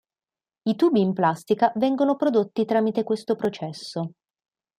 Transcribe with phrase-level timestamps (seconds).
[0.65, 4.13] I tubi in plastica vengono prodotti tramite questo processo.